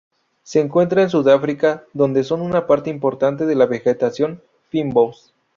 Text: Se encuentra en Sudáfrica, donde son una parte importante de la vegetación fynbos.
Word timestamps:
Se 0.41 0.59
encuentra 0.59 1.03
en 1.03 1.11
Sudáfrica, 1.11 1.83
donde 1.93 2.23
son 2.23 2.41
una 2.41 2.65
parte 2.65 2.89
importante 2.89 3.45
de 3.45 3.53
la 3.53 3.67
vegetación 3.67 4.41
fynbos. 4.71 5.31